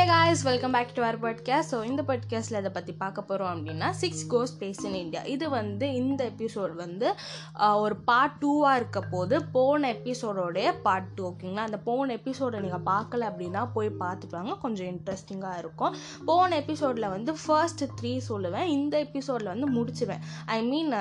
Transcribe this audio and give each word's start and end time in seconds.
Hey 0.00 0.04
guys 0.06 0.42
welcome 0.42 0.74
back 0.74 0.92
to 0.96 1.00
our 1.02 1.16
podcast 1.24 1.70
so 1.72 1.78
இந்த 1.84 2.02
பாட்காஸ்ட்டில் 2.08 2.58
இதை 2.58 2.70
பற்றி 2.76 2.92
பார்க்க 2.92 3.22
போகிறோம் 3.22 3.50
அப்படின்னா 3.54 3.88
சிக்ஸ் 3.90 4.22
கோஸ் 4.30 4.52
பேஸ் 4.60 4.80
இன் 4.86 4.94
இந்தியா 4.94 5.22
இது 5.32 5.46
வந்து 5.50 5.86
இந்த 5.94 6.20
எபிசோட் 6.24 6.72
வந்து 6.74 7.08
ஒரு 7.82 7.96
பார்ட் 8.08 8.38
டூவாக 8.42 8.76
இருக்க 8.76 9.00
போது 9.00 9.38
போன 9.56 9.90
எபிசோடோடைய 9.92 10.70
பார்ட் 10.82 11.10
டூ 11.14 11.24
ஓகேங்களா 11.30 11.64
அந்த 11.68 11.80
போன 11.88 12.14
எபிசோடை 12.14 12.60
நீங்கள் 12.60 12.84
பார்க்கல 12.86 13.28
அப்படின்னா 13.30 13.64
போய் 13.74 13.90
பார்த்துட்டு 14.04 14.38
வாங்க. 14.38 14.54
கொஞ்சம் 14.64 14.90
இன்ட்ரெஸ்டிங்காக 14.92 15.58
இருக்கும். 15.58 15.96
போன 16.24 16.56
எபிசோடில் 16.56 17.08
வந்து 17.08 17.34
ஃபர்ஸ்ட் 17.44 17.84
த்ரீ 18.00 18.14
சொல்லுவேன். 18.28 18.72
இந்த 18.78 18.96
எபிசோடில் 18.98 19.52
வந்து 19.54 19.68
முடிச்சுவேன். 19.76 20.24
I 20.46 20.58
mean 20.62 20.96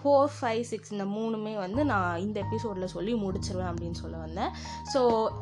four 0.00 0.30
five 0.36 0.62
six 0.70 0.92
இந்த 0.92 1.04
மூணுமே 1.04 1.54
வந்து 1.56 1.84
நான் 1.84 2.20
இந்த 2.20 2.40
எபிசோடில் 2.40 2.92
சொல்லி 2.94 3.14
முடிச்சிருவேன் 3.14 3.70
அப்படின்னு 3.70 3.98
சொல்ல 4.02 4.16
வந்தேன். 4.16 4.50
ஸோ 4.94 5.00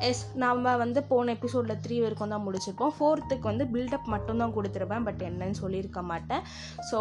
எஸ் 0.08 0.22
நம்ம 0.44 0.76
வந்து 0.76 1.02
போன 1.02 1.32
எபிசோடில் 1.32 1.80
த்ரீ 1.86 2.00
வரைக்கும் 2.00 2.34
தான் 2.34 2.44
முடிச்சிருப்போம். 2.46 2.94
ஃபோர்த்துக்கு 2.98 3.46
வந்து 3.50 3.64
பில்டப் 3.64 4.10
மட்டும்தான் 4.14 4.54
கொடுத்துருப்பேன் 4.56 5.06
பட் 5.08 5.22
என்னன்னு 5.30 5.58
சொல்லியிருக்க 5.62 6.02
மாட்டேன். 6.02 6.42
ஸோ 6.90 6.98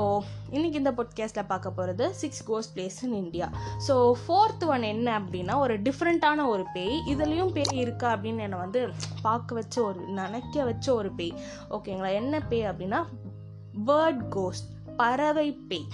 இன்றைக்கி 0.51 0.77
இந்த 0.83 0.91
பொட்காஸ்ட்டில் 0.91 1.49
பார்க்க 1.53 1.71
போகிறது 1.71 2.13
six 2.13 2.43
cos 2.51 2.71
places 2.75 2.99
in 3.03 3.17
India 3.23 3.49
so 3.87 3.95
fourth 4.21 4.65
one 4.65 4.81
என்ன 4.93 5.07
அப்படின்னா 5.19 5.55
ஒரு 5.57 5.75
டிஃப்ரெண்ட்டான 5.81 6.47
ஒரு 6.47 6.65
பேய். 6.73 6.95
இதுலேயும் 7.13 7.53
பேய் 7.57 7.81
இருக்கா 7.85 8.15
அப்படின்னு 8.15 8.45
என்னை 8.47 8.57
வந்து 8.57 8.81
பார்க்க 9.21 9.55
வச்ச 9.55 9.75
ஒரு 9.83 9.99
நினைக்க 9.99 10.63
வச்ச 10.63 10.93
ஒரு 10.93 11.11
பேய். 11.11 11.33
ஓகேங்களா 11.69 12.11
என்ன 12.13 12.39
பேய் 12.39 12.69
அப்படின்னா? 12.69 13.01
பேர்ட் 13.85 14.21
கோஸ்ட் 14.29 14.69
பறவை 14.97 15.47
பேய். 15.69 15.87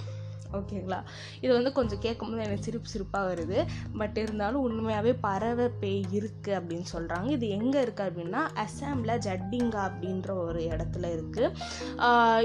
ஓகேங்களா? 0.58 1.00
இது 1.44 1.52
வந்து 1.58 1.72
கொஞ்சம் 1.78 2.02
கேட்கும்போது 2.04 2.44
எனக்கு 2.46 2.66
சிரிப்பு 2.68 2.88
சிரிப்பாக 2.94 3.28
வருது. 3.30 3.58
பட் 4.00 4.18
இருந்தாலும் 4.22 4.64
உண்மையாகவே 4.66 5.12
பறவை 5.26 5.66
பேய் 5.82 6.04
இருக்குது 6.18 6.56
அப்படின்னு 6.58 6.86
சொல்கிறாங்க 6.94 7.28
இது 7.36 7.46
எங்கே 7.58 7.78
இருக்குது 7.84 8.08
அப்படின்னா 8.08 8.42
அசாமில் 8.64 9.14
ஜட்டிங்கா 9.26 9.82
அப்படின்ற 9.88 10.30
ஒரு 10.44 10.60
இடத்துல 10.72 11.04
இருக்குது 11.16 11.50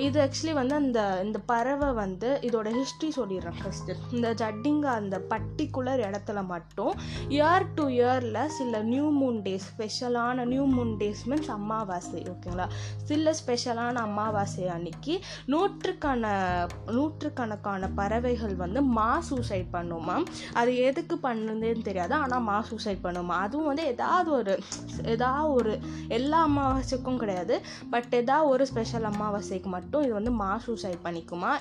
இது 0.07 0.17
ஆக்சுவலி 0.25 0.53
வந்து 0.59 0.75
அந்த 0.81 0.99
இந்த 1.25 1.39
பறவை 1.51 1.89
வந்து 2.01 2.29
இதோட 2.47 2.67
ஹிஸ்ட்ரி 2.77 3.09
சொல்லிடுறேன் 3.19 3.59
ஃபஸ்ட்டு 3.61 3.95
இந்த 4.15 4.27
ஜட்டிங்கா 4.41 4.91
அந்த 5.01 5.15
பர்டிகுலர் 5.31 6.03
இடத்துல 6.09 6.39
மட்டும் 6.53 6.93
இயர் 7.37 7.67
டு 7.77 7.85
இயரில் 7.97 8.41
சில 8.57 8.81
நியூ 8.91 9.07
மூன் 9.19 9.39
டேஸ் 9.45 9.67
ஸ்பெஷலான 9.71 10.45
நியூ 10.45 10.65
மூன் 10.75 10.93
டேஸ் 11.01 11.23
மீன்ஸ் 11.29 11.51
அமாவாசை 11.57 12.21
ஓகேங்களா? 12.33 12.67
சில 13.03 13.33
ஸ்பெஷலான 13.39 14.01
அமாவாசை 14.07 14.65
அன்னைக்கு 14.75 15.13
நூற்றுக்கான 15.53 16.23
நூற்றுக்கணக்கான 16.97 17.89
பறவைகள் 17.99 18.55
வந்து 18.63 18.81
மா 18.97 19.09
சூசைட் 19.29 19.69
பண்ணுமா 19.75 20.17
அது 20.61 20.71
எதுக்கு 20.89 21.17
பண்ணுதுன்னு 21.27 21.87
தெரியாது 21.89 22.15
ஆனால் 22.23 22.45
மா 22.49 22.57
சூசைட் 22.69 23.03
பண்ணுமா 23.05 23.37
அதுவும் 23.45 23.69
வந்து 23.71 23.85
ஏதாவது 23.93 24.29
ஒரு 24.39 24.55
ஏதாவது 25.15 25.51
ஒரு 25.59 25.73
எல்லா 26.17 26.39
அமாவாசைக்கும் 26.49 27.21
கிடையாது 27.23 27.55
பட் 27.93 28.11
ஏதாவது 28.21 28.49
ஒரு 28.53 28.63
ஸ்பெஷல் 28.71 29.07
அமாவாசைக்கு 29.11 29.69
மட்டும் 29.77 30.03
இது 30.05 30.13
வந்து 30.19 30.31
மா 30.41 30.51
சூசைட் 30.65 31.03
பண்ணிக்குமா. 31.05 31.51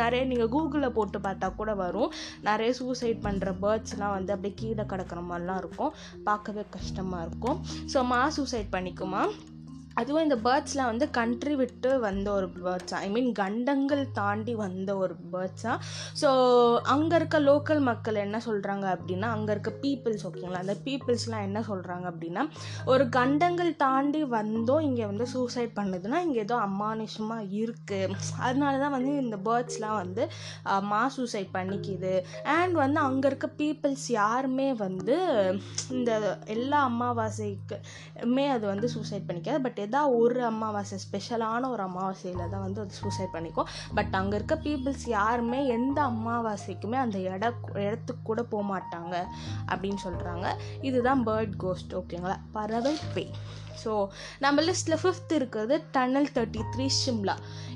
நிறைய 0.00 0.22
நீங்கள் 0.30 0.52
கூகுளில் 0.54 0.94
போட்டு 0.98 1.18
பார்த்தா 1.26 1.48
கூட 1.60 1.70
வரும். 1.84 2.12
நிறைய 2.48 2.70
சூசைட் 2.80 3.24
பண்ணுற 3.26 3.50
பேர்ட்ஸ்லாம் 3.64 4.14
வந்து 4.16 4.34
அப்படியே 4.34 4.54
கீழே 4.60 4.84
கிடக்கிற 4.92 5.20
மாதிரிலாம் 5.30 5.60
இருக்கும். 5.62 5.92
பார்க்கவே 6.28 6.64
கஷ்டமாக 6.76 7.26
இருக்கும். 7.28 7.58
ஸோ 7.94 8.00
மா 8.12 8.22
சூசைட் 8.38 8.70
பண்ணிக்குமா? 8.76 9.24
அதுவும் 10.00 10.24
இந்த 10.26 10.38
பேர்ட்ஸ்லாம் 10.46 10.90
வந்து 10.92 11.08
கண்ட்ரி 11.18 11.54
விட்டு 11.62 11.90
வந்த 12.06 12.28
ஒரு 12.38 12.48
பேர்ட்ஸா 12.56 12.98
ஐ 13.06 13.08
மீன் 13.16 13.30
கண்டங்கள் 13.40 14.04
தாண்டி 14.20 14.54
வந்த 14.62 14.90
ஒரு 14.96 15.16
பேர்ட்ஸா 15.32 15.74
ஸோ 16.22 16.28
அங்கே 16.94 17.14
இருக்க 17.16 17.40
லோக்கல் 17.50 17.82
மக்கள் 17.90 18.22
என்ன 18.24 18.40
சொல்கிறாங்க 18.48 18.86
அப்படின்னா 18.94 19.30
அங்கே 19.36 19.52
இருக்க 19.56 19.72
பீப்புள்ஸ் 19.84 20.24
ஓகேங்களா 20.28 20.62
அந்த 20.64 20.76
பீப்புள்ஸ்லாம் 20.86 21.46
என்ன 21.48 21.62
சொல்கிறாங்க 21.70 22.06
அப்படின்னா 22.12 22.44
ஒரு 22.92 23.06
கண்டங்கள் 23.18 23.72
தாண்டி 23.76 24.22
வந்தோம் 24.36 24.86
இங்கே 24.88 25.04
வந்து 25.12 25.28
சூசைட் 25.34 25.72
பண்ணுதுன்னா 25.78 26.20
இங்கே 26.26 26.40
ஏதோ 26.46 26.58
அமானுஷமாக 26.68 27.48
இருக்குது 27.60 28.00
அதனால 28.46 28.74
தான் 28.84 28.94
வந்து 28.96 29.12
இந்த 29.24 29.36
பேர்ட்ஸ்லாம் 29.48 29.98
வந்து 30.02 30.22
மா 30.90 31.02
சூசைட் 31.16 31.50
பண்ணிக்குது. 31.56 32.12
அண்ட் 32.56 32.76
வந்து 32.82 32.98
அங்கே 33.00 33.26
இருக்க 33.30 33.46
பீப்புள்ஸ் 33.60 34.06
யாருமே 34.12 34.68
வந்து 34.84 35.16
இந்த 35.90 36.10
எல்லா 36.54 36.78
அமாவாசைக்குமே 36.90 38.46
அது 38.54 38.64
வந்து 38.72 38.88
சூசைட் 38.94 39.28
பண்ணிக்காது. 39.28 39.60
பட் 39.66 39.80
ஏதாவது 39.84 40.18
ஒரு 40.20 40.40
அமாவாசை 40.50 40.98
ஸ்பெஷலான 41.06 41.70
ஒரு 41.74 41.84
அமாவாசையில் 41.88 42.52
தான் 42.54 42.64
வந்து 42.66 42.82
அது 42.84 43.00
சூசைட் 43.02 43.34
பண்ணிக்கும். 43.36 43.70
பட் 43.98 44.14
அங்கே 44.20 44.36
இருக்க 44.38 44.56
பீப்புள்ஸ் 44.66 45.06
யாருமே 45.16 45.60
எந்த 45.78 45.98
அமாவாசைக்குமே 46.12 47.00
அந்த 47.04 47.18
இட 47.32 47.44
இடத்துக்கு 47.86 48.22
கூட 48.30 48.42
போக 48.54 48.64
மாட்டாங்க 48.72 49.14
அப்படின்னு 49.72 50.00
சொல்கிறாங்க 50.06 50.46
இதுதான் 50.90 51.24
பேர்ட் 51.28 51.56
கோஸ்ட் 51.64 51.94
ஓகேங்களா 52.00 52.38
பறவை 52.56 52.94
பேய். 53.16 53.30
ஸோ 53.82 53.92
நம்ம 54.42 54.62
லிஸ்ட்டில் 54.66 55.00
ஃபிஃப்த் 55.00 55.32
இருக்கிறது 55.36 55.74
டன்னல் 55.94 56.28
தேர்ட்டி 56.34 56.60
த்ரீ 56.74 56.84
ஷிம்லா 56.98 57.34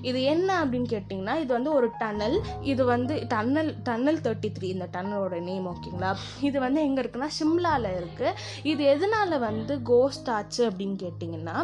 இது 0.09 0.19
என்ன 0.33 0.49
அப்படின்னு 0.61 0.89
கேட்டிங்கன்னா 0.93 1.35
இது 1.43 1.51
வந்து 1.57 1.71
ஒரு 1.79 1.89
டன்னல் 2.03 2.37
இது 2.73 2.83
வந்து 2.93 3.15
டன்னல் 3.33 3.71
டன்னல் 3.89 4.21
தேர்ட்டி 4.27 4.49
த்ரீ 4.57 4.69
இந்த 4.75 4.87
டன்னலோட 4.95 5.39
நேம் 5.49 5.67
ஓகேங்களா 5.73 6.11
இது 6.49 6.59
வந்து 6.67 6.81
எங்கே 6.87 7.01
இருக்குன்னா 7.03 7.31
ஷிம்லாவில் 7.39 7.91
இருக்குது 7.99 8.33
இது 8.73 8.85
எதனால் 8.93 9.35
வந்து 9.47 9.77
கோஸ்ட் 9.91 10.31
ஆச்சு 10.37 10.63
அப்படின்னு 10.69 10.97
கேட்டிங்கன்னா 11.05 11.57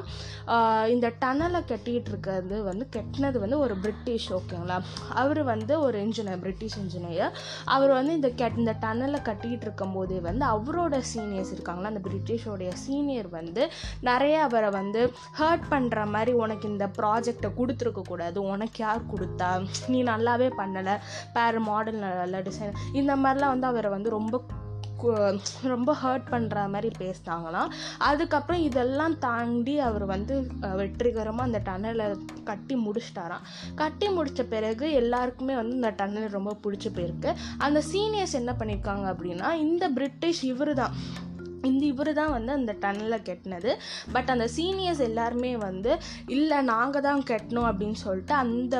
இந்த 0.88 1.12
டனலை 1.20 1.60
கட்டிகிட்டு 1.70 2.10
இருக்கிறது 2.12 2.62
வந்து 2.62 2.86
கட்டினது 2.96 3.38
வந்து 3.38 3.58
ஒரு 3.58 3.76
பிரிட்டிஷ் 3.76 4.32
ஓகேங்களா? 4.32 4.78
அவர் 5.14 5.42
வந்து 5.42 5.80
ஒரு 5.80 5.98
இன்ஜினியர் 6.04 6.38
பிரிட்டிஷ் 6.38 6.78
இன்ஜினியர் 6.78 7.32
அவர் 7.64 7.90
வந்து 7.90 8.12
இந்த 8.12 8.28
கெட் 8.28 8.56
இந்த 8.56 8.76
டனலை 8.80 9.22
கட்டிக்கிட்டு 9.22 9.66
இருக்கும்போதே 9.66 10.18
வந்து 10.18 10.46
அவரோட 10.46 11.02
சீனியர்ஸ் 11.14 11.52
இருக்காங்களா? 11.52 11.88
அந்த 11.88 12.02
பிரிட்டிஷோடைய 12.08 12.72
சீனியர் 12.72 13.28
வந்து 13.28 13.70
நிறைய 14.00 14.42
அவரை 14.42 14.70
வந்து 14.70 15.12
ஹர்ட் 15.38 15.66
பண்ணுற 15.70 16.06
மாதிரி 16.06 16.32
உனக்கு 16.32 16.68
இந்த 16.68 16.86
ப்ராஜெக்டை 16.98 17.50
கொடுத்துருக்க 17.58 18.02
கூடாது. 18.02 18.42
உனக்கு 18.42 18.84
யார் 18.84 19.08
கொடுத்தா? 19.12 19.50
நீ 19.88 20.02
நல்லாவே 20.02 20.50
பண்ணலை. 20.58 20.96
பேர் 21.32 21.58
மாடல் 21.58 21.94
நல்லா 21.94 22.38
டிசைன் 22.38 22.74
இந்த 22.92 23.16
மாதிரிலாம் 23.16 23.54
வந்து 23.54 23.66
அவரை 23.66 23.90
வந்து 23.90 24.10
ரொம்ப 24.10 24.40
ரொம்ப 25.72 25.90
ஹர்ட் 26.02 26.28
பண்ணுற 26.32 26.68
மாதிரி 26.74 26.90
பேசினாங்களாம் 27.02 27.72
அதுக்கப்புறம் 28.08 28.62
இதெல்லாம் 28.68 29.16
தாண்டி 29.18 29.74
அவர் 29.88 30.06
வந்து 30.14 30.34
வெற்றிகரமாக 30.80 31.48
அந்த 31.48 31.60
டன்னலை 31.68 32.06
கட்டி 32.50 32.76
முடிச்சிட்டாராம். 32.86 33.44
கட்டி 33.74 34.08
முடித்த 34.08 34.42
பிறகு 34.54 34.86
எல்லாருக்குமே 35.02 35.54
வந்து 35.60 35.74
இந்த 35.80 35.92
டன்னல் 36.00 36.34
ரொம்ப 36.38 36.56
பிடிச்சி 36.64 36.90
போயிருக்கு. 36.96 37.32
அந்த 37.66 37.82
சீனியர்ஸ் 37.92 38.40
என்ன 38.40 38.54
பண்ணியிருக்காங்க 38.58 39.06
அப்படின்னா 39.14 39.50
இந்த 39.66 39.84
பிரிட்டிஷ் 39.98 40.42
இவர் 40.52 40.72
தான் 40.74 40.94
இந்த 41.70 41.82
இவர் 41.92 42.12
தான் 42.20 42.32
வந்து 42.36 42.52
அந்த 42.58 42.72
டன்னலை 42.84 43.18
கட்டினது. 43.28 43.70
பட் 44.14 44.30
அந்த 44.34 44.46
சீனியர்ஸ் 44.56 45.02
எல்லாருமே 45.08 45.52
வந்து 45.66 45.92
இல்லை 46.36 46.58
நாங்கள் 46.72 47.06
தான் 47.08 47.22
கெட்டணும் 47.30 47.68
அப்படின்னு 47.70 47.98
சொல்லிட்டு 48.04 48.34
அந்த 48.42 48.74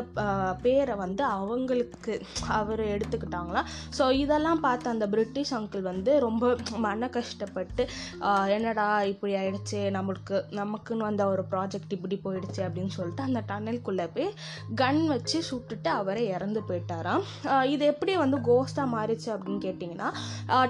பேரை 0.64 0.96
வந்து 1.04 1.22
அவங்களுக்கு 1.36 2.14
அவர் 2.60 2.82
எடுத்துக்கிட்டாங்களாம் 2.94 3.68
ஸோ 3.98 4.06
இதெல்லாம் 4.22 4.62
பார்த்து 4.66 4.92
அந்த 4.94 5.08
பிரிட்டிஷ் 5.14 5.54
அங்கிள் 5.58 5.84
வந்து 5.90 6.12
ரொம்ப 6.26 6.42
மன 6.86 7.08
கஷ்டப்பட்டு 7.16 7.82
என்னடா 8.56 8.86
இப்படி 9.12 9.32
ஆயிடுச்சு 9.40 9.80
நம்மளுக்கு 9.96 10.36
நமக்குன்னு 10.60 11.08
வந்த 11.08 11.22
ஒரு 11.32 11.42
ப்ராஜெக்ட் 11.52 11.94
இப்படி 11.96 12.16
போயிடுச்சு 12.24 12.60
அப்படின்னு 12.66 12.92
சொல்லிட்டு 12.98 13.26
அந்த 13.28 13.40
டன்னலுக்குள்ளே 13.50 14.06
போய் 14.14 14.28
கன் 14.80 15.02
வச்சு 15.12 15.38
சுட்டுட்டு 15.50 15.90
அவரை 16.00 16.22
இறந்து 16.36 16.60
போயிட்டாராம். 16.68 17.22
இது 17.74 17.84
எப்படி 17.92 18.12
வந்து 18.22 18.38
கோஸ்டாக 18.48 18.92
மாறிச்சு 18.94 19.28
அப்படின்னு 19.34 19.62
கேட்டிங்கன்னா 19.66 20.08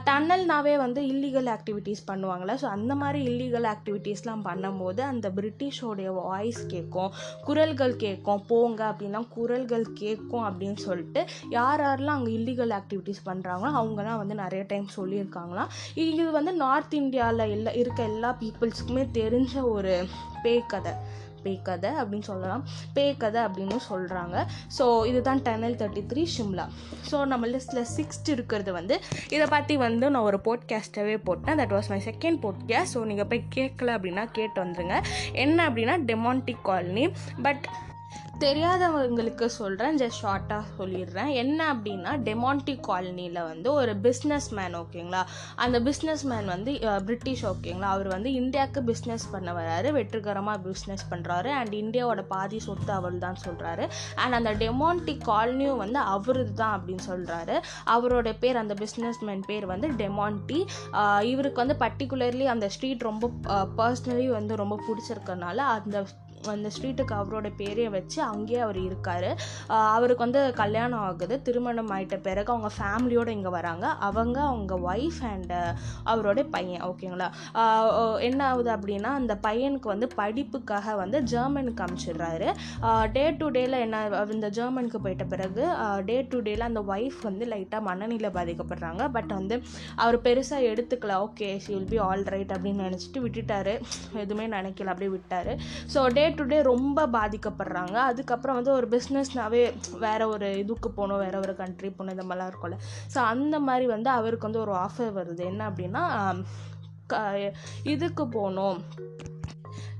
டன்னல்னாவே 0.08 0.74
வந்து 0.84 1.00
இல்லீகல் 1.12 1.50
ஆக்டிவிட்டீஸ் 1.56 2.03
பண்ணுவாங்களே 2.06 2.54
ஸோ 2.62 2.64
அந்த 2.64 2.94
மாதிரி 2.94 3.20
இல்லீகல் 3.26 3.68
ஆக்டிவிட்டீஸ்லாம் 3.74 4.44
பண்ணும்போது 4.44 5.00
அந்த 5.00 5.28
பிரிட்டிஷோடைய 5.36 6.12
வாய்ஸ் 6.14 6.62
கேட்கும் 6.66 7.10
குரல்கள் 7.44 7.96
கேட்கும் 7.96 8.42
போங்க 8.46 8.80
அப்படின்னா 8.90 9.22
குரல்கள் 9.28 9.86
கேட்கும் 9.94 10.44
அப்படின்னு 10.48 10.76
சொல்லிட்டு 10.76 11.20
யார் 11.48 11.80
யாரெல்லாம் 11.80 12.18
அங்கே 12.18 12.32
இல்லீகல் 12.38 12.74
ஆக்டிவிட்டீஸ் 12.80 13.22
பண்ணுறாங்களோ 13.26 13.70
அவங்கலாம் 13.80 14.20
வந்து 14.22 14.34
நிறைய 14.34 14.64
டைம் 14.68 14.88
சொல்லியிருக்காங்களாம். 14.96 15.70
இது 15.94 16.30
வந்து 16.30 16.52
நார்த் 16.52 16.94
இந்தியாவில் 16.94 17.50
எல்லா 17.56 17.70
இருக்க 17.70 18.02
எல்லா 18.02 18.36
பீப்புள்ஸுக்குமே 18.40 19.04
தெரிஞ்ச 19.20 19.62
ஒரு 19.62 19.94
பேய் 20.42 20.66
கதை. 20.66 20.94
பேய் 21.44 21.58
கதை 21.68 21.90
அப்படின்னு 22.00 22.28
சொல்லலாம். 22.30 22.62
பேய் 22.96 23.12
கதை 23.22 23.40
அப்படின்னு 23.44 23.78
சொல்கிறாங்க 23.90 24.36
ஸோ 24.78 24.84
இதுதான் 25.10 25.42
tunnel 25.48 25.76
thirty 25.82 26.04
three 26.12 26.24
Shimla 26.36 26.66
so 27.10 27.18
நம்ம 27.32 27.52
லிஸ்ட்டில் 27.54 27.88
சிக்ஸ்த் 27.96 28.30
இருக்கிறது 28.36 28.72
வந்து 28.78 28.96
இதை 29.36 29.46
பற்றி 29.54 29.76
வந்து 29.86 30.06
நான் 30.14 30.28
ஒரு 30.30 30.40
போட்காஸ்ட்டவே 30.48 31.16
போட்டேன். 31.28 31.58
That 31.60 31.74
was 31.76 31.90
my 31.94 32.00
second 32.10 32.40
podcast 32.46 32.92
so 32.94 33.02
நீங்கள் 33.10 33.30
போய் 33.32 33.42
கேட்கல 33.54 33.96
அப்படின்னா 33.98 34.24
கேட்டு 34.38 34.58
வந்துருங்க. 34.64 34.96
என்ன 35.44 35.68
அப்படின்னா 35.68 35.96
டெமான்டிக் 36.10 36.64
காலனி 36.70 37.06
பட் 37.42 37.64
தெரியாதவங்களுக்கு 38.44 39.46
சொல்கிறேன் 39.58 39.98
ஜஸ்ட் 40.00 40.20
ஷார்ட்டாக 40.22 40.64
சொல்லிடுறேன். 40.78 41.30
என்ன 41.42 41.60
அப்படின்னா 41.74 42.12
டெமான்டி 42.26 42.74
காலனியில் 42.88 43.40
வந்து 43.50 43.68
ஒரு 43.80 43.92
பிஸ்னஸ் 44.06 44.48
மேன் 44.58 44.74
ஓகேங்களா 44.80 45.22
அந்த 45.64 45.76
பிஸ்னஸ் 45.88 46.24
மேன் 46.30 46.48
வந்து 46.54 46.72
பிரிட்டிஷ் 47.06 47.44
ஓகேங்களா 47.52 47.90
அவர் 47.94 48.08
வந்து 48.08 48.30
இந்தியாவுக்கு 48.40 48.80
பிஸ்னஸ் 48.90 49.26
பண்ண 49.32 49.52
வராரு 49.52 49.90
வெற்றிகரமாக 49.98 50.58
பிஸ்னஸ் 50.66 51.04
பண்ணுறாரு 51.10 51.50
அண்ட் 51.58 51.74
இந்தியாவோட 51.82 52.24
பாதி 52.26 52.58
சொத்து 52.58 52.92
அவர் 52.92 53.18
தான் 53.18 53.40
சொல்கிறாரு 53.44 53.86
அண்ட் 54.14 54.38
அந்த 54.40 54.52
டெமான்டி 54.64 55.14
காலனியும் 55.30 55.80
வந்து 55.84 56.00
அவரது 56.14 56.54
தான் 56.54 56.74
அப்படின்னு 56.76 57.04
சொல்கிறாரு 57.10 57.56
அவரோட 57.94 58.28
பேர் 58.38 58.60
அந்த 58.62 58.76
பிஸ்னஸ் 58.82 59.22
மேன் 59.22 59.46
பேர் 59.46 59.66
வந்து 59.66 59.90
டெமான்டி 60.02 60.60
இவருக்கு 61.32 61.62
வந்து 61.64 61.78
பர்டிகுலர்லி 61.84 62.48
அந்த 62.54 62.68
ஸ்ட்ரீட் 62.68 63.08
ரொம்ப 63.10 63.30
பர்சனலி 63.80 64.28
வந்து 64.38 64.54
ரொம்ப 64.56 64.78
பிடிச்சிருக்கனால 64.88 65.56
அந்த 65.76 65.96
அந்த 66.52 66.70
ஸ்ட்ரீட்டுக்கு 66.74 67.14
அவரோட 67.20 67.48
பேரே 67.60 67.86
வச்சு 67.96 68.18
அங்கேயே 68.30 68.60
அவர் 68.66 68.78
இருக்கார். 68.88 69.28
அவருக்கு 69.96 70.24
வந்து 70.26 70.40
கல்யாணம் 70.62 71.02
ஆகுது. 71.08 71.36
திருமணம் 71.48 71.90
ஆகிட்ட 71.96 72.16
பிறகு 72.28 72.52
அவங்க 72.54 72.70
ஃபேமிலியோடு 72.78 73.34
இங்கே 73.38 73.52
வராங்க. 73.58 73.86
அவங்க 74.08 74.38
அவங்க 74.50 74.74
ஒய்ஃப் 74.92 75.20
அண்டு 75.32 75.60
அவரோட 76.12 76.42
பையன் 76.56 76.84
ஓகேங்களா? 76.90 77.28
என்ன 78.28 78.40
ஆகுது 78.50 78.70
அப்படின்னா 78.76 79.12
அந்த 79.20 79.34
பையனுக்கு 79.46 79.88
வந்து 79.94 80.08
படிப்புக்காக 80.20 80.96
வந்து 81.02 81.20
ஜெர்மனுக்கு 81.32 81.84
அனுப்பிச்சிடுறாரு 81.86 82.48
டே 83.16 83.24
டு 83.40 83.46
டேல 83.56 83.80
என்ன 83.86 84.02
இந்த 84.36 84.50
ஜெர்மனுக்கு 84.58 84.98
போயிட்ட 85.06 85.26
பிறகு 85.34 85.64
டே 86.10 86.16
டு 86.32 86.40
டேல 86.48 86.68
அந்த 86.70 86.82
ஒய்ஃப் 86.94 87.20
வந்து 87.28 87.44
லைட்டாக 87.52 87.82
மனநிலை 87.88 88.30
பாதிக்கப்படுறாங்க. 88.38 89.02
பட் 89.16 89.32
வந்து 89.38 89.56
அவர் 90.02 90.18
பெருசாக 90.26 90.68
எடுத்துக்கல. 90.72 91.12
Okay 91.26 91.48
she 91.64 91.72
will 91.74 91.90
be 91.92 91.98
all 92.06 92.24
right 92.34 92.52
அப்படின்னு 92.56 92.86
நினச்சிட்டு 92.88 93.22
விட்டுட்டாரு. 93.26 93.74
எதுவுமே 94.22 94.46
நினைக்கல. 94.56 94.92
அப்படியே 94.94 95.12
விட்டார். 95.16 95.52
ஸோ 95.94 96.00
டே 96.18 96.24
டு 96.34 96.44
டே 96.44 96.62
ரொம்ப 96.62 97.06
பாதிக்கப்படுறாங்க. 97.06 97.92
அதுக்கப்புறம் 97.92 98.56
வந்து 98.56 98.72
ஒரு 98.72 98.88
பிஸ்னஸ்னாவே 98.88 99.74
வேறு 99.98 100.28
ஒரு 100.28 100.58
இதுக்கு 100.58 100.90
போகணும் 100.90 101.18
வேறு 101.18 101.38
ஒரு 101.38 101.56
கண்ட்ரி 101.56 101.90
போகணும் 101.90 102.22
இந்த 102.22 102.34
மாதிரிலாம் 102.34 102.52
இருக்கும்ல. 102.52 102.76
ஸோ 103.14 103.18
அந்த 103.18 103.60
மாதிரி 103.60 103.86
வந்து 103.86 104.10
அவருக்கு 104.10 104.52
வந்து 104.52 104.60
ஒரு 104.60 104.72
ஆஃபர் 104.72 105.16
வருது. 105.18 105.44
என்ன 105.44 105.70
அப்படின்னா 105.70 106.44
க- 107.06 107.52
இதுக்கு 107.82 108.28
போகணும். 108.28 108.82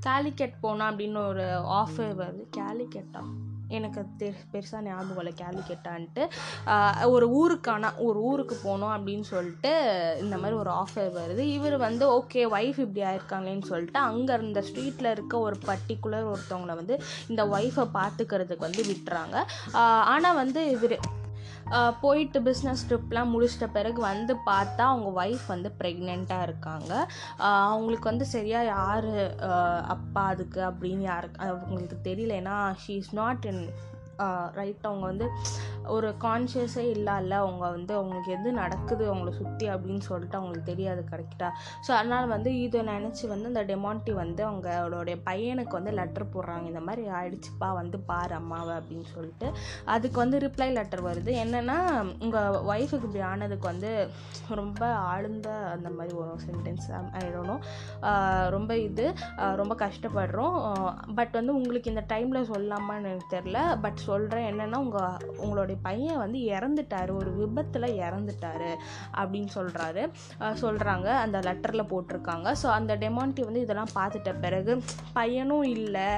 கேலிக்கெட் 0.01 0.55
போனோம் 0.63 0.89
அப்படின்னு 0.91 1.27
ஒரு 1.27 1.43
ஆஃபர் 1.65 2.15
வருது. 2.15 2.47
கேலிக்கெட்டா 2.57 3.23
எனக்கு 3.69 4.07
தெ 4.19 4.29
பெருசாக 4.53 4.83
ஞாபகம் 4.83 5.19
இல்லை 5.19 5.33
கேலிக்கெட்டான்ட்டு 5.43 6.23
ஒரு 7.07 7.27
ஊருக்கான 7.41 7.93
ஒரு 7.99 8.19
ஊருக்கு 8.21 8.57
போகணும் 8.63 8.95
அப்படின்னு 8.97 9.21
சொல்லிட்டு 9.21 9.73
இந்த 10.21 10.37
மாதிரி 10.37 10.59
ஒரு 10.59 10.71
ஆஃபர் 10.71 11.11
வருது. 11.19 11.43
இவர் 11.57 11.77
வந்து 11.77 12.05
ஓகே 12.19 12.43
ஒய்ஃப் 12.57 12.81
இப்படி 12.85 13.03
ஆயிருக்காங்களேன்னு 13.03 13.71
சொல்லிட்டு 13.73 13.99
அங்கே 13.99 14.33
இருந்த 14.33 14.63
ஸ்ட்ரீட்டில் 14.69 15.11
இருக்க 15.11 15.39
ஒரு 15.39 15.59
பர்டிகுலர் 15.67 16.31
ஒருத்தவங்களை 16.35 16.75
வந்து 16.75 16.97
இந்த 17.29 17.45
ஒய்ஃபை 17.47 17.87
பார்த்துக்கிறதுக்கு 17.99 18.69
வந்து 18.69 18.85
விட்டுறாங்க. 18.93 19.37
ஆனால் 20.15 20.35
வந்து 20.35 20.71
இவர் 20.71 20.97
போயிட்டு 22.01 22.41
பிஸ்னஸ் 22.41 22.85
ட்ரிப்லாம் 22.89 23.33
முடிச்சிட்ட 23.35 23.67
பிறகு 23.73 24.01
வந்து 24.01 24.35
பார்த்தா 24.47 24.85
அவங்க 24.93 25.11
ஒய்ஃப் 25.25 25.47
வந்து 25.49 25.71
ப்ரெக்னெண்ட்டாக 25.81 26.47
இருக்காங்க. 26.49 26.93
அவங்களுக்கு 27.39 28.11
வந்து 28.13 28.27
சரியாக 28.35 28.71
யார் 28.77 29.11
அப்பா 29.95 30.25
அதுக்கு 30.35 30.63
அப்படின்னு 30.71 31.07
யாருக்கு 31.13 31.41
அவங்களுக்கு 31.49 31.99
தெரியல. 32.11 32.39
ஏன்னா 32.43 32.59
she 32.85 32.95
is 33.03 33.15
not 33.23 33.45
in 33.53 33.65
right 34.61 34.85
அவங்க 34.89 35.05
வந்து 35.07 35.27
ஒரு 35.95 36.09
கான்ஷியஸே 36.25 36.85
இல்லாமல் 36.97 37.39
அவங்க 37.43 37.65
வந்து 37.77 37.93
அவங்களுக்கு 37.99 38.31
எது 38.37 38.49
நடக்குது 38.63 39.05
அவங்கள 39.11 39.31
சுற்றி 39.41 39.67
அப்படின்னு 39.75 40.05
சொல்லிட்டு 40.11 40.39
அவங்களுக்கு 40.39 40.71
தெரியாது 40.73 41.03
கரெக்டாக 41.13 41.53
ஸோ 41.87 41.91
அதனால் 41.99 42.33
வந்து 42.35 42.51
இதை 42.65 42.81
நினச்சி 42.93 43.25
வந்து 43.33 43.51
அந்த 43.53 43.63
டெமாண்டி 43.71 44.13
வந்து 44.23 44.43
அவங்களுடைய 44.49 45.17
பையனுக்கு 45.29 45.79
வந்து 45.79 45.93
லெட்டர் 46.01 46.33
போடுறாங்க. 46.35 46.67
இந்த 46.73 46.83
மாதிரி 46.89 47.03
ஆயிடுச்சுப்பா 47.19 47.69
வந்து 47.81 47.97
பார் 48.11 48.35
அம்மாவை 48.41 48.73
அப்படின்னு 48.79 49.09
சொல்லிட்டு. 49.15 49.49
அதுக்கு 49.95 50.19
வந்து 50.25 50.39
ரிப்ளை 50.47 50.69
லெட்டர் 50.79 51.05
வருது. 51.09 51.31
என்னென்னா 51.45 51.79
உங்கள் 52.25 52.59
ஒய்ஃபுக்கு 52.73 53.09
இப்படி 53.09 53.25
ஆனதுக்கு 53.33 53.67
வந்து 53.73 53.93
ரொம்ப 54.61 54.83
ஆழ்ந்த 55.13 55.49
அந்த 55.75 55.89
மாதிரி 55.99 56.15
ஒரு 56.23 56.33
சென்டென்ஸ் 56.47 56.89
um, 56.97 57.07
ஆகிடணும் 57.19 57.63
ரொம்ப 58.57 58.73
இது 58.89 59.07
ரொம்ப 59.61 59.75
கஷ்டப்படுறோம். 59.85 60.59
பட் 61.19 61.35
வந்து 61.39 61.55
உங்களுக்கு 61.59 61.93
இந்த 61.93 62.05
டைமில் 62.13 62.49
சொல்லாமான்னு 62.53 63.11
எனக்கு 63.13 63.35
தெரில 63.37 63.59
பட் 63.85 64.01
சொல்கிறேன் 64.09 64.49
என்னென்னா 64.51 64.79
உங்கள் 64.87 65.21
உங்களுடைய 65.45 65.74
பையன் 65.87 66.21
வந்து 66.23 66.39
இறந்துட்டாரு 66.57 67.13
ஒரு 67.21 67.31
விபத்தில் 67.41 67.89
இறந்துட்டாரு 68.07 68.71
அப்படின்னு 69.21 69.51
சொல்கிறாரு 69.59 70.03
சொல்கிறாங்க 70.63 71.09
அந்த 71.25 71.39
லெட்டரில் 71.49 71.91
போட்டிருக்காங்க. 71.93 72.49
ஸோ 72.63 72.67
அந்த 72.79 72.93
டெமான்டி 73.05 73.45
வந்து 73.49 73.65
இதெல்லாம் 73.65 73.95
பார்த்துட்ட 73.99 74.33
பிறகு 74.45 74.73
பையனும் 75.19 75.69
இல்லை 75.77 76.09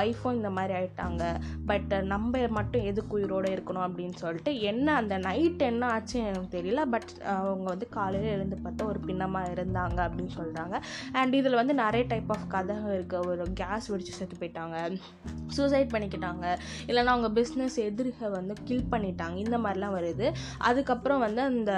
ஒய்ஃபும் 0.00 0.38
இந்த 0.38 0.50
மாதிரி 0.58 0.74
ஆயிட்டாங்க. 0.78 1.22
பட் 1.70 1.92
நம்ம 2.12 2.46
மட்டும் 2.58 2.86
எதுக்கு 2.90 3.16
உயிரோடு 3.18 3.48
இருக்கணும் 3.56 3.86
அப்படின்னு 3.86 4.16
சொல்லிட்டு 4.24 4.52
என்ன 4.70 4.94
அந்த 5.00 5.14
நைட் 5.28 5.62
என்ன 5.70 5.86
ஆச்சுன்னு 5.94 6.28
எனக்கு 6.30 6.54
தெரியல. 6.56 6.80
பட் 6.94 7.10
அவங்க 7.36 7.66
வந்து 7.72 7.88
காலையில் 7.96 8.34
எழுந்து 8.36 8.56
பார்த்தா 8.64 8.88
ஒரு 8.92 9.00
பின்னமாக 9.08 9.52
இருந்தாங்க 9.56 9.98
அப்படின்னு 10.06 10.34
சொல்கிறாங்க 10.38 10.76
அண்ட் 11.20 11.34
இதில் 11.40 11.58
வந்து 11.60 11.74
நிறைய 11.82 12.04
டைப் 12.12 12.30
ஆஃப் 12.34 12.46
கதை 12.54 12.76
இருக்குது 12.96 13.26
ஒரு 13.32 13.44
கேஸ் 13.60 13.88
வெடிச்சு 13.92 14.14
செத்து 14.18 14.36
போயிட்டாங்க. 14.40 14.76
சூசைட் 15.56 15.92
பண்ணிக்கிட்டாங்க. 15.94 16.44
இல்லைன்னா 16.88 17.12
அவங்க 17.14 17.30
பிஸ்னஸ் 17.40 17.76
எதிரிக 17.88 18.28
வந்து 18.36 18.54
கில் 18.68 18.77
பண்ணிட்டாங்க. 18.92 19.36
இந்த 19.44 19.58
மாதிரிலாம் 19.64 19.96
வருது. 19.98 20.26
அதுக்கப்புறம் 20.70 21.22
வந்து 21.26 21.42
அந்த 21.50 21.72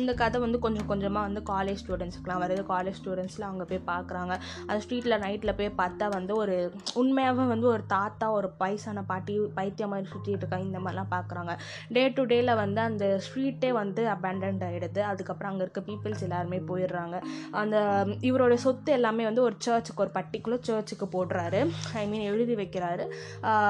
இந்த 0.00 0.14
கதை 0.22 0.40
வந்து 0.44 0.58
கொஞ்சம் 0.66 0.88
கொஞ்சமாக 0.92 1.26
வந்து 1.28 1.42
காலேஜ் 1.52 1.82
ஸ்டூடெண்ட்ஸ்க்குலாம் 1.82 2.42
வருது. 2.44 2.62
காலேஜ் 2.72 2.98
ஸ்டூடெண்ட்ஸ்லாம் 3.00 3.52
அங்கே 3.52 3.66
போய் 3.70 3.82
பார்க்குறாங்க 3.92 4.32
அந்த 4.68 4.78
ஸ்ட்ரீட்டில் 4.84 5.20
நைட்டில் 5.26 5.56
போய் 5.60 5.70
பார்த்தா 5.82 6.08
வந்து 6.18 6.32
ஒரு 6.42 6.56
உண்மையாகவே 7.00 7.46
வந்து 7.54 7.68
ஒரு 7.74 7.84
தாத்தா 7.94 8.26
ஒரு 8.38 8.50
வயசான 8.62 9.04
பாட்டி 9.12 9.34
பைத்தியம் 9.58 9.92
மாதிரி 9.94 10.10
சுற்றிட்டு 10.12 10.42
இருக்காங்க 10.42 10.66
இந்த 10.70 10.80
மாதிரிலாம் 10.84 11.12
பார்க்குறாங்க 11.16 11.52
டே 11.96 12.02
டு 12.16 12.22
டேல 12.32 12.54
வந்து 12.62 12.80
அந்த 12.88 13.04
ஸ்ட்ரீட்டே 13.26 13.70
வந்து 13.80 14.02
அபேண்டன்ட் 14.14 14.64
ஆகிடுது 14.68 15.00
அதுக்கப்புறம் 15.10 15.50
அங்கே 15.52 15.64
இருக்க 15.66 15.80
பீப்புள்ஸ் 15.88 16.24
எல்லாருமே 16.26 16.58
போயிடுறாங்க. 16.70 17.16
அந்த 17.60 17.76
இவரோட 18.28 18.54
சொத்து 18.64 18.90
எல்லாமே 18.98 19.24
வந்து 19.28 19.42
ஒரு 19.48 19.56
சர்ச்சுக்கு 19.66 20.04
ஒரு 20.04 20.12
பர்டிகுலர் 20.18 20.64
சர்ச்சுக்கு 20.68 21.06
போடுறாரு. 21.16 21.60
ஐ 22.00 22.04
மீன் 22.10 22.26
எழுதி 22.32 22.54
வைக்கிறாரு. 22.62 23.04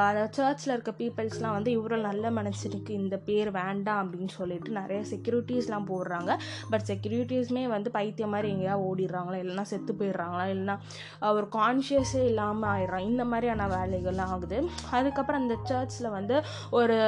அந்த 0.08 0.22
சர்ச்சில் 0.38 0.74
இருக்க 0.74 0.92
பீப்புள்ஸ்லாம் 1.00 1.56
வந்து 1.58 1.70
இவரோட 1.76 2.00
நல்ல 2.10 2.30
எனக்கு 2.76 2.94
இந்த 3.02 3.17
பேர் 3.28 3.50
வேண்டாம் 3.61 4.00
அப்படின்னு 4.02 4.32
சொல்லிட்டு 4.38 4.70
நிறைய 4.78 5.00
செக்யூரிட்டிஸ்லாம் 5.12 5.87
போடுறாங்க. 5.93 6.32
பட் 6.73 6.84
செக்யூரிட்டிஸுமே 6.90 7.62
வந்து 7.75 7.88
பைத்தியம் 7.96 8.32
மாதிரி 8.34 8.49
எங்கேயா 8.55 8.75
ஓடிடுறாங்களா? 8.88 9.38
இல்லைன்னா 9.43 9.64
செத்து 9.73 9.93
போயிடுறாங்களா? 10.00 10.44
இல்லைன்னா 10.55 10.76
ஒரு 11.38 11.46
கான்ஷியஸே 11.58 12.23
இல்லாமல் 12.31 12.70
ஆயிடுறான் 12.75 13.08
இந்த 13.11 13.25
மாதிரியான 13.32 13.69
வேலைகள்லாம் 13.76 14.32
ஆகுது. 14.37 14.58
அதுக்கப்புறம் 14.99 15.43
அந்த 15.43 15.56
சர்ச்சில் 15.70 16.14
வந்து 16.19 16.38
ஒரு 16.81 16.99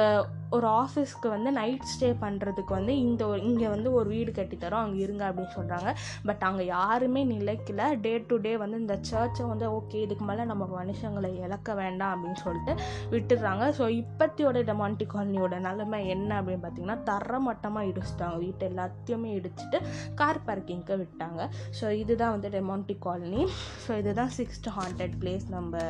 ஒரு 0.57 0.67
ஆஃபீஸ்க்கு 0.81 1.27
வந்து 1.33 1.49
நைட் 1.57 1.89
ஸ்டே 1.89 2.07
பண்ணுறதுக்கு 2.23 2.71
வந்து 2.77 2.93
இந்த 3.03 3.23
இங்கே 3.47 3.67
வந்து 3.73 3.89
ஒரு 3.97 4.07
வீடு 4.13 4.31
கட்டித்தரோம் 4.37 4.83
அங்கே 4.85 5.01
இருங்க 5.05 5.23
அப்படின்னு 5.29 5.53
சொல்கிறாங்க 5.57 5.89
பட் 6.27 6.43
அங்கே 6.47 6.63
யாருமே 6.77 7.21
நிலைக்கல. 7.33 7.81
டே 8.05 8.13
டு 8.29 8.37
டே 8.45 8.53
வந்து 8.63 8.79
இந்த 8.83 8.95
சர்ச்சை 9.09 9.45
வந்து 9.51 9.67
ஓகே 9.77 9.99
இதுக்கு 10.05 10.25
மேலே 10.29 10.45
நம்ம 10.51 10.63
மனுஷங்களை 10.79 11.31
இழக்க 11.45 11.73
வேண்டாம் 11.81 12.13
அப்படின்னு 12.15 12.39
சொல்லிட்டு 12.45 12.73
விட்டுடுறாங்க. 13.13 13.65
ஸோ 13.79 13.85
இப்பத்தியோட 14.01 14.57
டெமான்டி 14.71 15.07
காலனியோட 15.13 15.58
நிலமை 15.67 15.99
என்ன 16.15 16.41
அப்படின்னு 16.41 16.63
பார்த்தீங்கன்னா 16.65 16.97
தரமட்டமாக 17.09 17.89
இடிச்சிட்டாங்க. 17.91 18.37
வீட்டை 18.45 18.67
எல்லாத்தையுமே 18.71 19.31
இடிச்சிட்டு 19.39 19.79
கார் 20.21 20.45
பார்க்கிங்க்கு 20.49 20.95
விட்டாங்க. 21.03 21.41
ஸோ 21.79 21.87
இதுதான் 22.03 22.35
வந்து 22.35 22.51
டெமாண்டி 22.57 22.97
காலனி 23.07 23.43
ஸோ 23.85 23.97
இதுதான் 24.03 24.33
சிக்ஸ்த் 24.37 24.69
ஹாண்டட் 24.79 25.17
பிளேஸ் 25.23 25.47
நம்ம 25.57 25.83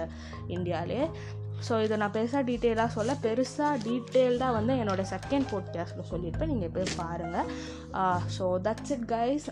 இந்தியாவிலே. 0.58 1.04
ஸோ 1.68 1.74
இதை 1.86 1.96
நான் 2.02 2.14
பெருசாக 2.18 2.44
டீட்டெயிலாக 2.50 2.96
சொல்ல 2.98 3.14
பெருசாக 3.24 3.80
டீட்டெயில்டாக 3.88 4.58
வந்து 4.58 4.74
என்னோட 4.82 5.02
செகண்ட் 5.16 5.48
போட்காஸ்ட்டில் 5.54 6.10
சொல்லியிருப்பேன். 6.12 6.52
நீங்கள் 6.54 6.74
போய் 6.76 6.96
பாருங்கள் 7.02 7.50
so 8.38 8.46
that's 8.68 8.94
it 8.96 9.08
guys 9.16 9.48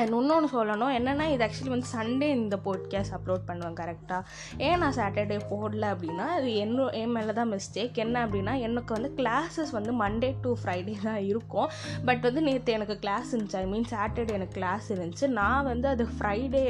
and 0.00 0.14
இன்னொன்று 0.18 0.48
சொல்லணும் 0.52 0.92
என்னென்னா 0.98 1.24
இது 1.30 1.44
ஆக்சுவலி 1.46 1.72
வந்து 1.74 1.88
சண்டே 1.92 2.28
இந்த 2.38 2.56
போட்காஸ்ட் 2.64 3.14
அப்லோட் 3.16 3.42
பண்ணுவேன் 3.46 3.78
கரெக்டாக 3.80 4.22
ஏன் 4.66 4.78
நான் 4.78 4.96
சாட்டர்டே 4.96 5.38
போடல 5.50 5.84
அப்படின்னா 5.92 6.26
அது 6.36 6.54
என்ன 6.54 6.86
என் 7.00 7.12
மேலே 7.12 7.32
தான் 7.32 7.50
மிஸ்டேக் 7.52 7.98
என்ன 8.04 8.26
அப்படின்னா 8.26 8.54
எனக்கு 8.58 8.92
வந்து 8.94 9.10
கிளாஸஸ் 9.16 9.72
வந்து 9.72 9.92
மண்டே 10.02 10.30
டு 10.42 10.50
ஃப்ரைடே 10.62 10.94
தான் 11.02 11.20
இருக்கும். 11.22 11.68
பட் 12.04 12.20
வந்து 12.20 12.42
நேற்று 12.42 12.72
எனக்கு 12.72 12.98
கிளாஸ் 12.98 13.36
இருந்துச்சு. 13.36 13.56
ஐ 13.56 13.66
மீன் 13.66 13.86
சாட்டர்டே 13.90 14.32
எனக்கு 14.32 14.56
கிளாஸ் 14.58 14.92
இருந்துச்சு. 14.92 15.26
நான் 15.40 15.64
வந்து 15.64 15.88
அது 15.88 16.06
ஃப்ரைடே 16.18 16.62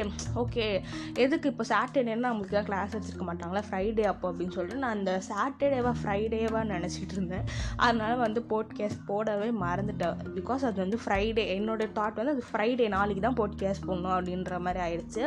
ஓகே 0.43 0.67
எதுக்கு 1.15 1.49
இப்போ 1.53 1.65
சாட்டர்டேன்னா 1.69 2.31
நம்மளுக்கு 2.31 2.57
தான் 2.59 2.69
கிளாஸ் 2.71 2.95
வச்சுருக்க 2.97 3.27
மாட்டாங்களா? 3.31 3.63
ஃப்ரைடே 3.71 4.07
அப்போ 4.13 4.33
அப்படின்னு 4.33 4.57
சொல்லிட்டு 4.59 4.83
நான் 4.85 4.97
அந்த 4.99 5.15
சாட்டர்டேவா 5.31 5.95
ஃப்ரைடேவா 6.03 6.63
நினச்சிட்டு 6.75 7.17
இருந்தேன். 7.19 7.47
அதனால 7.77 8.13
வந்து 8.27 8.43
போட்காஸ்ட் 8.53 9.03
போடவே 9.09 9.51
மறந்துட்டேன். 9.65 10.19
பிகாஸ் 10.39 10.67
அது 10.71 10.77
வந்து 10.77 11.01
ஃப்ரைடே 11.05 11.47
என்னோட 11.59 11.89
தாட் 12.01 12.21
வந்து 12.21 12.37
அது 12.37 12.45
ஃப்ரைடே 12.53 12.89
நாளைக்கு 12.89 13.19
தான் 13.27 13.39
போட்காஸ்ட் 13.41 13.87
போடணும் 13.89 14.15
அப்படின்ற 14.17 14.61
மாதிரி 14.67 14.81
ஆயிடுச்சு. 14.87 15.23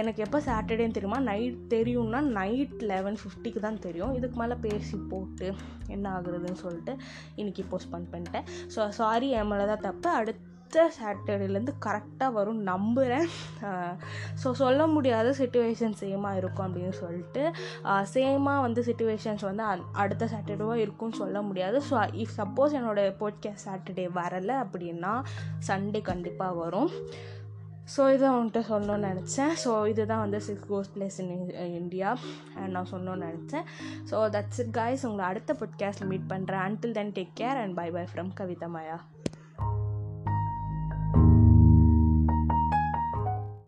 எனக்கு 0.00 0.24
எப்போ 0.26 0.40
சாட்டர்டேன்னு 0.48 0.96
தெரியுமா? 0.98 1.20
நைட் 1.30 1.58
தெரியும்னா 1.76 2.20
நைட் 2.38 2.76
லெவன் 2.92 3.18
ஃபிஃப்டிக்கு 3.22 3.62
தான் 3.66 3.82
தெரியும். 3.86 4.14
இதுக்கு 4.20 4.38
மேலே 4.42 4.56
பேசி 4.66 4.98
போட்டு 5.12 5.48
என்ன 5.96 6.06
ஆகுறதுன்னு 6.18 6.62
சொல்லிட்டு 6.66 6.94
இன்றைக்கி 7.36 7.64
போஸ்ட்போன் 7.72 8.10
பண்ணிட்டேன். 8.14 8.46
ஸோ 8.76 8.88
சாரி 9.00 9.30
என் 9.40 9.52
மேலே 9.54 9.66
தான் 9.72 9.84
தப்பு. 9.88 10.10
அடுத்த 10.20 10.49
அடுத்த 10.72 10.92
சாட்டர்டேலேருந்து 10.98 11.72
கரெக்டாக 11.84 12.34
வரும் 12.36 12.58
நம்புகிறேன் 12.68 13.24
ஸோ 14.42 14.48
சொல்ல 14.60 14.82
முடியாத 14.92 15.28
சுச்சுவேஷன் 15.38 15.96
சேமாக 16.00 16.38
இருக்கும் 16.40 16.66
அப்படின்னு 16.66 16.94
சொல்லிட்டு 17.00 17.42
சேமாக 18.12 18.60
வந்து 18.66 18.80
சுச்சுவேஷன்ஸ் 18.88 19.42
வந்து 19.48 19.64
அடுத்த 20.02 20.28
சாட்டர்டேவாக 20.34 20.82
இருக்கும்னு 20.84 21.20
சொல்ல 21.22 21.42
முடியாது. 21.48 21.80
ஸோ 21.88 21.94
இஃப் 22.22 22.36
சப்போஸ் 22.38 22.76
என்னோடய 22.80 23.16
போட்காஸ்ட் 23.22 23.66
சாட்டர்டே 23.68 24.06
வரலை 24.20 24.56
அப்படின்னா 24.64 25.12
சண்டே 25.68 26.02
கண்டிப்பாக 26.10 26.60
வரும். 26.62 26.90
ஸோ 27.94 28.02
இதை 28.14 28.26
அவன்கிட்ட 28.32 28.62
சொல்லணும்னு 28.72 29.10
நினச்சேன். 29.10 29.54
ஸோ 29.64 29.72
இதுதான் 29.92 30.24
வந்து 30.24 30.40
சிக்ஸ் 30.48 30.68
கோஸ் 30.72 30.92
பிளேஸ் 30.96 31.20
இன் 31.24 31.76
இந்தியா 31.82 32.12
அண்ட் 32.58 32.74
நான் 32.76 32.90
சொல்லணும்னு 32.92 33.30
நினச்சேன். 33.30 33.66
ஸோ 34.10 34.18
தட்ஸ் 34.36 34.60
இட் 34.64 34.74
காய்ஸ் 34.80 35.06
உங்களை 35.08 35.26
அடுத்த 35.32 35.56
பாட்காஸ்ட்டில் 35.62 36.12
மீட் 36.12 36.30
பண்ணுறேன் 36.34 36.64
until 36.68 36.96
then 37.00 37.14
take 37.18 37.34
care 37.42 37.60
and 37.64 37.76
bye 37.80 37.88
bye 37.98 38.06
from 38.12 38.32
Kavitha 38.42 38.70
Maya 38.76 38.98